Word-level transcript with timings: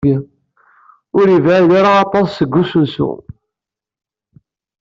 Ur 1.19 1.25
yebɛid 1.29 1.71
ara 1.79 1.91
aṭas 2.03 2.27
seg 2.37 2.53
usensu. 2.61 3.11